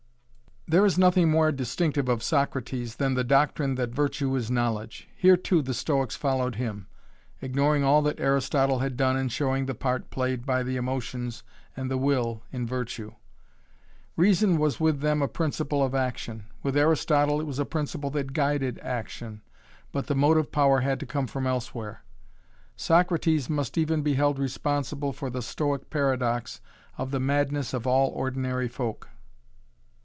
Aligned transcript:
There 0.67 0.85
is 0.85 0.97
nothing 0.97 1.29
more 1.29 1.51
distinctive 1.51 2.07
of 2.07 2.23
Socrates 2.23 2.95
than 2.95 3.13
the 3.15 3.25
doctrine 3.25 3.75
that 3.75 3.89
virtue 3.93 4.33
is 4.37 4.49
knowledge. 4.49 5.09
Here 5.17 5.35
too 5.35 5.61
the 5.61 5.73
Stoics 5.73 6.15
followed 6.15 6.55
him, 6.55 6.87
ignoring 7.41 7.83
all 7.83 8.01
that 8.03 8.21
Aristotle 8.21 8.79
had 8.79 8.95
done 8.95 9.17
in 9.17 9.27
showing 9.27 9.65
the 9.65 9.75
part 9.75 10.09
played 10.11 10.45
by 10.45 10.63
the 10.63 10.77
emotions 10.77 11.43
and 11.75 11.91
the 11.91 11.97
will 11.97 12.43
in 12.53 12.65
virtue. 12.65 13.11
Reason 14.15 14.57
was 14.57 14.79
with 14.79 15.01
them 15.01 15.21
a 15.21 15.27
principle 15.27 15.83
of 15.83 15.93
action; 15.93 16.45
with 16.63 16.77
Aristotle 16.77 17.41
it 17.41 17.47
was 17.47 17.59
a 17.59 17.65
principle 17.65 18.11
that 18.11 18.31
guided 18.31 18.79
action, 18.79 19.41
but 19.91 20.07
the 20.07 20.15
motive 20.15 20.53
power 20.53 20.79
had 20.79 21.01
to 21.01 21.05
come 21.05 21.27
from 21.27 21.45
elsewhere. 21.45 22.01
Socrates 22.77 23.49
must 23.49 23.77
even 23.77 24.03
be 24.03 24.13
held 24.13 24.39
responsible 24.39 25.11
for 25.11 25.29
the 25.29 25.41
Stoic 25.41 25.89
paradox 25.89 26.61
of 26.97 27.11
the 27.11 27.19
madness 27.19 27.73
of 27.73 27.85
all 27.85 28.07
ordinary 28.11 28.69
folk. 28.69 29.09